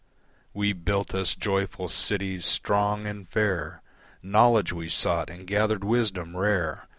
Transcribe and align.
We 0.51 0.73
built 0.73 1.13
us 1.13 1.35
joyful 1.35 1.87
cities, 1.87 2.43
strong 2.47 3.05
and 3.05 3.29
fair, 3.29 3.83
Knowledge 4.23 4.73
we 4.73 4.89
sought 4.89 5.29
and 5.29 5.45
gathered 5.45 5.83
wisdom 5.83 6.35
rare. 6.35 6.87